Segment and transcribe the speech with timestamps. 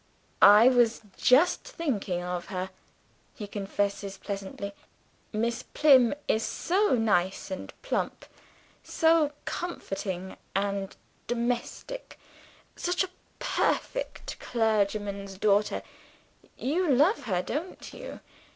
[0.41, 2.71] "I was just thinking of her,"
[3.35, 4.73] he confesses pleasantly;
[5.31, 8.25] "Miss Plym is so nice and plump,
[8.81, 10.95] so comforting and
[11.27, 12.17] domestic
[12.75, 15.83] such a perfect clergyman's daughter.
[16.57, 18.21] You love her, don't you?